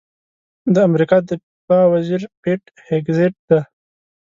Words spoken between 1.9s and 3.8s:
وزیر پیټ هېګسیت دی.